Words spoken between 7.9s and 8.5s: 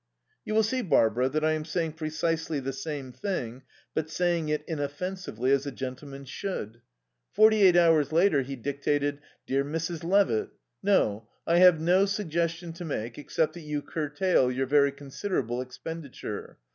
later